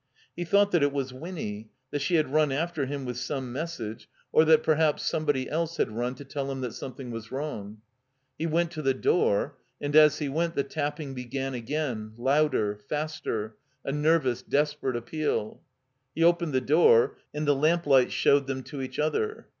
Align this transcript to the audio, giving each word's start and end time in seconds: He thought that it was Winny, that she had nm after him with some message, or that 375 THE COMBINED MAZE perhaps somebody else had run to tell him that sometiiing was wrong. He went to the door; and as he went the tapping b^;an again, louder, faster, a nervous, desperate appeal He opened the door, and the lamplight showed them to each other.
He 0.35 0.45
thought 0.45 0.71
that 0.71 0.81
it 0.81 0.91
was 0.91 1.13
Winny, 1.13 1.69
that 1.91 2.01
she 2.01 2.15
had 2.15 2.25
nm 2.25 2.51
after 2.51 2.87
him 2.87 3.05
with 3.05 3.17
some 3.17 3.53
message, 3.53 4.09
or 4.31 4.43
that 4.45 4.63
375 4.63 5.11
THE 5.11 5.11
COMBINED 5.11 5.27
MAZE 5.27 5.45
perhaps 5.45 5.51
somebody 5.53 5.61
else 5.61 5.77
had 5.77 5.95
run 5.95 6.15
to 6.15 6.25
tell 6.25 6.51
him 6.51 6.61
that 6.61 6.71
sometiiing 6.71 7.11
was 7.11 7.31
wrong. 7.31 7.81
He 8.39 8.47
went 8.47 8.71
to 8.71 8.81
the 8.81 8.95
door; 8.95 9.59
and 9.79 9.95
as 9.95 10.17
he 10.17 10.27
went 10.27 10.55
the 10.55 10.63
tapping 10.63 11.13
b^;an 11.13 11.53
again, 11.53 12.13
louder, 12.17 12.79
faster, 12.89 13.57
a 13.85 13.91
nervous, 13.91 14.41
desperate 14.41 14.95
appeal 14.95 15.61
He 16.15 16.23
opened 16.23 16.53
the 16.53 16.61
door, 16.61 17.19
and 17.31 17.47
the 17.47 17.53
lamplight 17.53 18.11
showed 18.11 18.47
them 18.47 18.63
to 18.63 18.81
each 18.81 18.97
other. 18.97 19.49